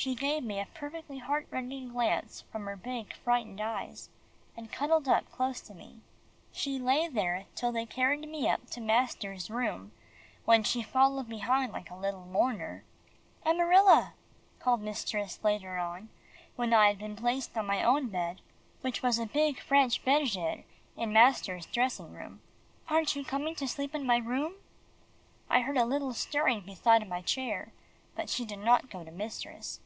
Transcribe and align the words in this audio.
She 0.00 0.14
gave 0.14 0.44
me 0.44 0.60
a 0.60 0.66
perfectly 0.74 1.18
heart 1.18 1.48
rending 1.50 1.88
glance 1.88 2.42
from 2.52 2.66
her 2.66 2.76
big 2.76 3.12
frightened 3.12 3.60
eyes, 3.60 4.10
and 4.56 4.70
cuddled 4.70 5.08
up 5.08 5.28
close 5.32 5.60
to 5.62 5.74
me. 5.74 6.02
She 6.52 6.78
lay 6.78 7.08
there 7.08 7.46
till 7.56 7.72
they 7.72 7.84
carried 7.84 8.20
me 8.28 8.48
up 8.48 8.68
to 8.70 8.80
master's 8.80 9.50
room, 9.50 9.90
when 10.44 10.62
she 10.62 10.84
followed 10.84 11.28
behind 11.28 11.72
like 11.72 11.90
a 11.90 11.96
little 11.96 12.24
mourner. 12.26 12.84
"Amarilla!" 13.44 14.12
called 14.60 14.82
mistress 14.82 15.40
later 15.42 15.78
on, 15.78 16.10
when 16.54 16.72
I 16.72 16.86
had 16.86 16.98
been 17.00 17.16
placed 17.16 17.58
on 17.58 17.66
my 17.66 17.82
own 17.82 18.06
bed 18.06 18.40
which 18.82 19.02
was 19.02 19.18
a 19.18 19.26
big 19.26 19.58
French 19.58 20.04
bergère 20.04 20.62
in 20.96 21.12
master's 21.12 21.66
dressing 21.66 22.12
room, 22.12 22.40
"aren't 22.88 23.16
you 23.16 23.24
coming 23.24 23.56
to 23.56 23.66
sleep 23.66 23.96
in 23.96 24.06
my 24.06 24.18
room?" 24.18 24.54
I 25.50 25.62
heard 25.62 25.76
a 25.76 25.84
little 25.84 26.14
stirring 26.14 26.60
beside 26.60 27.08
my 27.08 27.20
chair, 27.20 27.72
but 28.14 28.30
she 28.30 28.44
did 28.44 28.60
not 28.60 28.90
go 28.90 29.02
to 29.02 29.10
mistress. 29.10 29.80